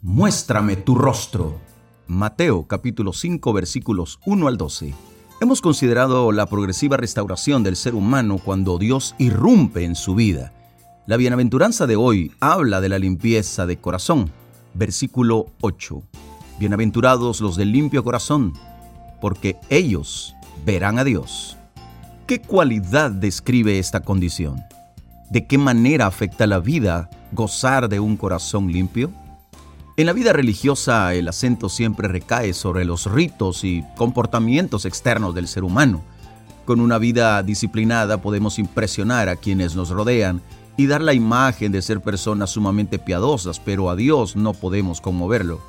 Muéstrame 0.00 0.76
tu 0.76 0.94
rostro. 0.94 1.58
Mateo 2.06 2.68
capítulo 2.68 3.12
5 3.12 3.52
versículos 3.52 4.20
1 4.26 4.46
al 4.46 4.56
12. 4.56 4.94
Hemos 5.40 5.60
considerado 5.60 6.30
la 6.30 6.46
progresiva 6.46 6.96
restauración 6.96 7.64
del 7.64 7.74
ser 7.74 7.96
humano 7.96 8.38
cuando 8.38 8.78
Dios 8.78 9.16
irrumpe 9.18 9.84
en 9.84 9.96
su 9.96 10.14
vida. 10.14 10.52
La 11.08 11.16
bienaventuranza 11.16 11.88
de 11.88 11.96
hoy 11.96 12.30
habla 12.38 12.80
de 12.80 12.88
la 12.90 13.00
limpieza 13.00 13.66
de 13.66 13.78
corazón. 13.78 14.30
Versículo 14.72 15.46
8. 15.62 16.00
Bienaventurados 16.60 17.40
los 17.40 17.56
del 17.56 17.72
limpio 17.72 18.04
corazón, 18.04 18.52
porque 19.20 19.56
ellos 19.68 20.36
verán 20.64 21.00
a 21.00 21.04
Dios. 21.04 21.56
¿Qué 22.28 22.40
cualidad 22.40 23.10
describe 23.10 23.80
esta 23.80 23.98
condición? 23.98 24.60
¿De 25.28 25.48
qué 25.48 25.58
manera 25.58 26.06
afecta 26.06 26.46
la 26.46 26.60
vida 26.60 27.10
gozar 27.32 27.88
de 27.88 27.98
un 27.98 28.16
corazón 28.16 28.70
limpio? 28.70 29.12
En 29.98 30.06
la 30.06 30.12
vida 30.12 30.32
religiosa 30.32 31.12
el 31.14 31.26
acento 31.26 31.68
siempre 31.68 32.06
recae 32.06 32.54
sobre 32.54 32.84
los 32.84 33.10
ritos 33.10 33.64
y 33.64 33.84
comportamientos 33.96 34.84
externos 34.84 35.34
del 35.34 35.48
ser 35.48 35.64
humano. 35.64 36.04
Con 36.66 36.78
una 36.78 36.98
vida 36.98 37.42
disciplinada 37.42 38.22
podemos 38.22 38.60
impresionar 38.60 39.28
a 39.28 39.34
quienes 39.34 39.74
nos 39.74 39.90
rodean 39.90 40.40
y 40.76 40.86
dar 40.86 41.02
la 41.02 41.14
imagen 41.14 41.72
de 41.72 41.82
ser 41.82 42.00
personas 42.00 42.50
sumamente 42.50 43.00
piadosas, 43.00 43.58
pero 43.58 43.90
a 43.90 43.96
Dios 43.96 44.36
no 44.36 44.54
podemos 44.54 45.00
conmoverlo. 45.00 45.60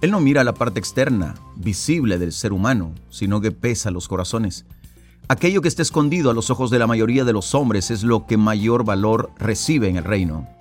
Él 0.00 0.10
no 0.10 0.18
mira 0.18 0.42
la 0.42 0.54
parte 0.54 0.80
externa, 0.80 1.36
visible 1.54 2.18
del 2.18 2.32
ser 2.32 2.52
humano, 2.52 2.92
sino 3.08 3.40
que 3.40 3.52
pesa 3.52 3.92
los 3.92 4.08
corazones. 4.08 4.66
Aquello 5.28 5.62
que 5.62 5.68
está 5.68 5.82
escondido 5.82 6.32
a 6.32 6.34
los 6.34 6.50
ojos 6.50 6.72
de 6.72 6.80
la 6.80 6.88
mayoría 6.88 7.22
de 7.22 7.32
los 7.32 7.54
hombres 7.54 7.92
es 7.92 8.02
lo 8.02 8.26
que 8.26 8.36
mayor 8.36 8.84
valor 8.84 9.30
recibe 9.38 9.88
en 9.88 9.96
el 9.96 10.02
reino. 10.02 10.55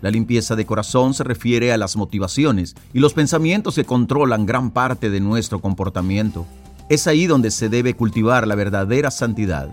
La 0.00 0.10
limpieza 0.10 0.54
de 0.54 0.66
corazón 0.66 1.14
se 1.14 1.24
refiere 1.24 1.72
a 1.72 1.76
las 1.76 1.96
motivaciones 1.96 2.76
y 2.92 3.00
los 3.00 3.14
pensamientos 3.14 3.74
que 3.74 3.84
controlan 3.84 4.46
gran 4.46 4.70
parte 4.70 5.10
de 5.10 5.20
nuestro 5.20 5.60
comportamiento. 5.60 6.46
Es 6.88 7.06
ahí 7.06 7.26
donde 7.26 7.50
se 7.50 7.68
debe 7.68 7.94
cultivar 7.94 8.46
la 8.46 8.54
verdadera 8.54 9.10
santidad. 9.10 9.70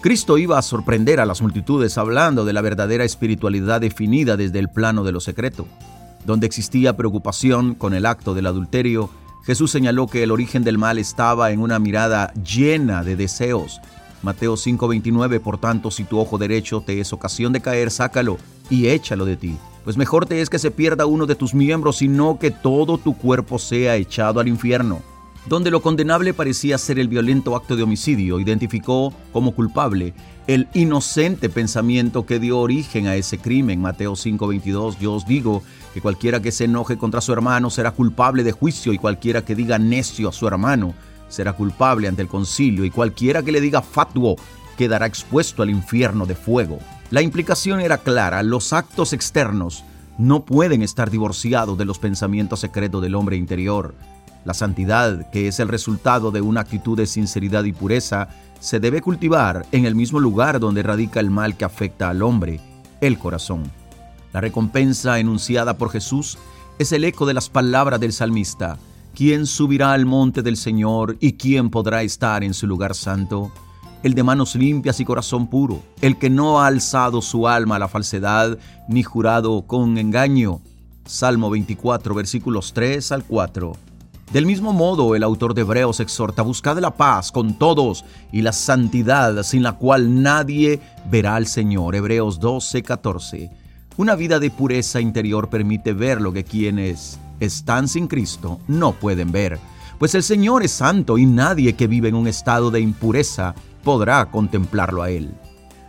Cristo 0.00 0.36
iba 0.36 0.58
a 0.58 0.62
sorprender 0.62 1.20
a 1.20 1.26
las 1.26 1.42
multitudes 1.42 1.96
hablando 1.96 2.44
de 2.44 2.52
la 2.52 2.60
verdadera 2.60 3.04
espiritualidad 3.04 3.80
definida 3.80 4.36
desde 4.36 4.58
el 4.58 4.68
plano 4.68 5.04
de 5.04 5.12
lo 5.12 5.20
secreto. 5.20 5.68
Donde 6.26 6.46
existía 6.46 6.96
preocupación 6.96 7.74
con 7.76 7.94
el 7.94 8.04
acto 8.06 8.34
del 8.34 8.46
adulterio, 8.46 9.10
Jesús 9.44 9.70
señaló 9.70 10.08
que 10.08 10.24
el 10.24 10.32
origen 10.32 10.64
del 10.64 10.76
mal 10.76 10.98
estaba 10.98 11.52
en 11.52 11.60
una 11.60 11.78
mirada 11.78 12.32
llena 12.34 13.04
de 13.04 13.14
deseos. 13.14 13.80
Mateo 14.22 14.56
5:29, 14.56 15.40
por 15.40 15.58
tanto, 15.58 15.90
si 15.90 16.04
tu 16.04 16.18
ojo 16.18 16.38
derecho 16.38 16.80
te 16.80 17.00
es 17.00 17.12
ocasión 17.12 17.52
de 17.52 17.60
caer, 17.60 17.90
sácalo 17.90 18.38
y 18.70 18.86
échalo 18.86 19.24
de 19.24 19.36
ti. 19.36 19.56
Pues 19.84 19.96
mejor 19.96 20.26
te 20.26 20.40
es 20.40 20.48
que 20.48 20.60
se 20.60 20.70
pierda 20.70 21.06
uno 21.06 21.26
de 21.26 21.34
tus 21.34 21.54
miembros, 21.54 21.96
sino 21.98 22.38
que 22.38 22.52
todo 22.52 22.98
tu 22.98 23.16
cuerpo 23.16 23.58
sea 23.58 23.96
echado 23.96 24.38
al 24.38 24.46
infierno. 24.46 25.02
Donde 25.46 25.72
lo 25.72 25.82
condenable 25.82 26.34
parecía 26.34 26.78
ser 26.78 27.00
el 27.00 27.08
violento 27.08 27.56
acto 27.56 27.74
de 27.74 27.82
homicidio, 27.82 28.38
identificó 28.38 29.12
como 29.32 29.52
culpable 29.52 30.14
el 30.46 30.68
inocente 30.72 31.48
pensamiento 31.48 32.26
que 32.26 32.38
dio 32.38 32.60
origen 32.60 33.08
a 33.08 33.16
ese 33.16 33.38
crimen. 33.38 33.80
Mateo 33.80 34.14
5:22, 34.14 34.98
yo 35.00 35.14
os 35.14 35.26
digo 35.26 35.64
que 35.94 36.00
cualquiera 36.00 36.40
que 36.40 36.52
se 36.52 36.64
enoje 36.64 36.96
contra 36.96 37.20
su 37.20 37.32
hermano 37.32 37.70
será 37.70 37.90
culpable 37.90 38.44
de 38.44 38.52
juicio 38.52 38.92
y 38.92 38.98
cualquiera 38.98 39.44
que 39.44 39.56
diga 39.56 39.80
necio 39.80 40.28
a 40.28 40.32
su 40.32 40.46
hermano 40.46 40.94
será 41.32 41.54
culpable 41.54 42.08
ante 42.08 42.22
el 42.22 42.28
concilio 42.28 42.84
y 42.84 42.90
cualquiera 42.90 43.42
que 43.42 43.52
le 43.52 43.60
diga 43.60 43.82
fatuo 43.82 44.36
quedará 44.76 45.06
expuesto 45.06 45.62
al 45.62 45.70
infierno 45.70 46.26
de 46.26 46.34
fuego. 46.34 46.78
La 47.10 47.22
implicación 47.22 47.80
era 47.80 47.98
clara, 47.98 48.42
los 48.42 48.72
actos 48.72 49.12
externos 49.12 49.84
no 50.18 50.44
pueden 50.44 50.82
estar 50.82 51.10
divorciados 51.10 51.78
de 51.78 51.84
los 51.84 51.98
pensamientos 51.98 52.60
secretos 52.60 53.00
del 53.02 53.14
hombre 53.14 53.36
interior. 53.36 53.94
La 54.44 54.54
santidad, 54.54 55.30
que 55.30 55.48
es 55.48 55.58
el 55.60 55.68
resultado 55.68 56.30
de 56.30 56.40
una 56.40 56.60
actitud 56.60 56.96
de 56.96 57.06
sinceridad 57.06 57.64
y 57.64 57.72
pureza, 57.72 58.28
se 58.60 58.78
debe 58.78 59.00
cultivar 59.00 59.64
en 59.72 59.86
el 59.86 59.94
mismo 59.94 60.20
lugar 60.20 60.60
donde 60.60 60.82
radica 60.82 61.20
el 61.20 61.30
mal 61.30 61.56
que 61.56 61.64
afecta 61.64 62.10
al 62.10 62.22
hombre, 62.22 62.60
el 63.00 63.18
corazón. 63.18 63.70
La 64.32 64.40
recompensa 64.40 65.18
enunciada 65.18 65.78
por 65.78 65.90
Jesús 65.90 66.38
es 66.78 66.92
el 66.92 67.04
eco 67.04 67.26
de 67.26 67.34
las 67.34 67.48
palabras 67.48 68.00
del 68.00 68.12
salmista. 68.12 68.78
¿Quién 69.14 69.44
subirá 69.44 69.92
al 69.92 70.06
monte 70.06 70.40
del 70.40 70.56
Señor 70.56 71.18
y 71.20 71.34
quién 71.34 71.68
podrá 71.68 72.02
estar 72.02 72.42
en 72.42 72.54
su 72.54 72.66
lugar 72.66 72.94
santo? 72.94 73.52
El 74.02 74.14
de 74.14 74.22
manos 74.22 74.54
limpias 74.54 75.00
y 75.00 75.04
corazón 75.04 75.48
puro, 75.48 75.82
el 76.00 76.16
que 76.18 76.30
no 76.30 76.60
ha 76.60 76.66
alzado 76.66 77.20
su 77.20 77.46
alma 77.46 77.76
a 77.76 77.78
la 77.78 77.88
falsedad 77.88 78.56
ni 78.88 79.02
jurado 79.02 79.66
con 79.66 79.98
engaño. 79.98 80.62
Salmo 81.04 81.50
24, 81.50 82.14
versículos 82.14 82.72
3 82.72 83.12
al 83.12 83.24
4. 83.24 83.72
Del 84.32 84.46
mismo 84.46 84.72
modo, 84.72 85.14
el 85.14 85.24
autor 85.24 85.52
de 85.52 85.60
Hebreos 85.60 86.00
exhorta 86.00 86.40
a 86.40 86.46
buscar 86.46 86.80
la 86.80 86.96
paz 86.96 87.30
con 87.30 87.58
todos 87.58 88.06
y 88.32 88.40
la 88.40 88.52
santidad 88.52 89.42
sin 89.42 89.62
la 89.62 89.74
cual 89.74 90.22
nadie 90.22 90.80
verá 91.10 91.36
al 91.36 91.46
Señor. 91.46 91.94
Hebreos 91.96 92.40
12, 92.40 92.82
14. 92.82 93.50
Una 93.98 94.14
vida 94.14 94.38
de 94.38 94.50
pureza 94.50 95.02
interior 95.02 95.50
permite 95.50 95.92
ver 95.92 96.18
lo 96.18 96.32
que 96.32 96.44
quienes 96.44 97.18
están 97.44 97.88
sin 97.88 98.06
Cristo 98.06 98.60
no 98.68 98.92
pueden 98.92 99.32
ver, 99.32 99.58
pues 99.98 100.14
el 100.14 100.22
Señor 100.22 100.62
es 100.62 100.72
santo 100.72 101.18
y 101.18 101.26
nadie 101.26 101.74
que 101.74 101.86
vive 101.86 102.08
en 102.08 102.14
un 102.14 102.26
estado 102.26 102.70
de 102.70 102.80
impureza 102.80 103.54
podrá 103.84 104.30
contemplarlo 104.30 105.02
a 105.02 105.10
Él. 105.10 105.32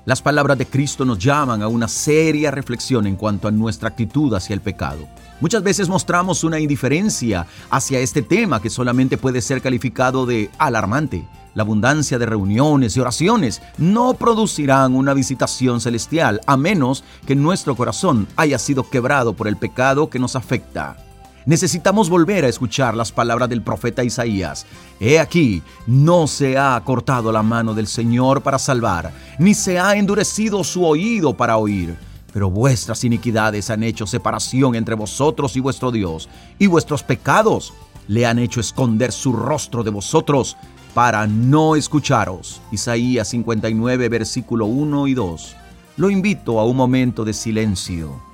Las 0.05 0.21
palabras 0.21 0.57
de 0.57 0.65
Cristo 0.65 1.05
nos 1.05 1.17
llaman 1.17 1.61
a 1.61 1.69
una 1.69 1.87
seria 1.87 2.51
reflexión 2.51 3.07
en 3.07 3.15
cuanto 3.15 3.47
a 3.47 3.51
nuestra 3.51 3.87
actitud 3.87 4.33
hacia 4.33 4.53
el 4.53 4.59
pecado. 4.59 5.07
Muchas 5.39 5.63
veces 5.63 5.87
mostramos 5.87 6.43
una 6.43 6.59
indiferencia 6.59 7.47
hacia 7.69 7.99
este 7.99 8.21
tema 8.21 8.61
que 8.61 8.69
solamente 8.69 9.17
puede 9.17 9.41
ser 9.41 9.61
calificado 9.61 10.25
de 10.25 10.49
alarmante. 10.57 11.25
La 11.55 11.63
abundancia 11.63 12.19
de 12.19 12.25
reuniones 12.25 12.97
y 12.97 12.99
oraciones 12.99 13.61
no 13.77 14.13
producirán 14.15 14.93
una 14.93 15.13
visitación 15.13 15.79
celestial 15.79 16.41
a 16.47 16.57
menos 16.57 17.03
que 17.25 17.35
nuestro 17.35 17.75
corazón 17.75 18.27
haya 18.35 18.59
sido 18.59 18.89
quebrado 18.89 19.33
por 19.33 19.47
el 19.47 19.55
pecado 19.55 20.09
que 20.09 20.19
nos 20.19 20.35
afecta. 20.35 20.97
Necesitamos 21.45 22.09
volver 22.09 22.45
a 22.45 22.47
escuchar 22.47 22.95
las 22.95 23.11
palabras 23.11 23.49
del 23.49 23.61
profeta 23.61 24.03
Isaías. 24.03 24.65
He 24.99 25.19
aquí, 25.19 25.61
no 25.85 26.27
se 26.27 26.57
ha 26.57 26.81
cortado 26.85 27.31
la 27.33 27.43
mano 27.43 27.73
del 27.73 27.87
Señor 27.87 28.41
para 28.41 28.57
salvar, 28.57 29.11
ni 29.39 29.53
se 29.53 29.77
ha 29.77 29.95
endurecido 29.95 30.63
su 30.63 30.85
oído 30.85 31.35
para 31.35 31.57
oír. 31.57 31.97
Pero 32.31 32.49
vuestras 32.49 33.03
iniquidades 33.03 33.69
han 33.69 33.83
hecho 33.83 34.07
separación 34.07 34.75
entre 34.75 34.95
vosotros 34.95 35.57
y 35.57 35.59
vuestro 35.59 35.91
Dios, 35.91 36.29
y 36.59 36.67
vuestros 36.67 37.03
pecados 37.03 37.73
le 38.07 38.25
han 38.25 38.39
hecho 38.39 38.61
esconder 38.61 39.11
su 39.11 39.33
rostro 39.33 39.83
de 39.83 39.91
vosotros 39.91 40.55
para 40.93 41.27
no 41.27 41.75
escucharos. 41.75 42.61
Isaías 42.71 43.27
59, 43.27 44.07
versículo 44.07 44.65
1 44.65 45.07
y 45.07 45.13
2. 45.13 45.55
Lo 45.97 46.09
invito 46.09 46.59
a 46.59 46.65
un 46.65 46.77
momento 46.77 47.25
de 47.25 47.33
silencio 47.33 48.32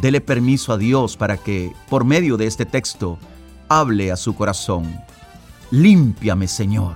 Dele 0.00 0.20
permiso 0.20 0.72
a 0.72 0.78
Dios 0.78 1.16
para 1.16 1.36
que, 1.36 1.72
por 1.88 2.04
medio 2.04 2.36
de 2.36 2.46
este 2.46 2.64
texto, 2.64 3.18
hable 3.68 4.10
a 4.10 4.16
su 4.16 4.34
corazón. 4.34 5.00
Límpiame, 5.70 6.48
Señor. 6.48 6.94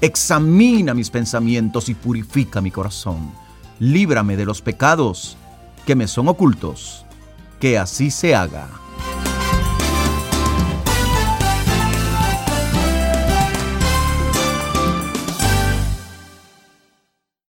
Examina 0.00 0.94
mis 0.94 1.10
pensamientos 1.10 1.88
y 1.88 1.94
purifica 1.94 2.60
mi 2.60 2.70
corazón. 2.70 3.32
Líbrame 3.80 4.36
de 4.36 4.44
los 4.44 4.62
pecados 4.62 5.36
que 5.86 5.96
me 5.96 6.06
son 6.06 6.28
ocultos. 6.28 7.04
Que 7.60 7.78
así 7.78 8.10
se 8.10 8.34
haga. 8.34 8.68